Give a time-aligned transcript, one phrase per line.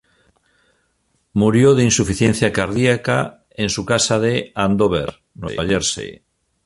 [1.31, 6.23] Murió de insuficiencia cardíaca en su casa en Andover, Nueva Jersey.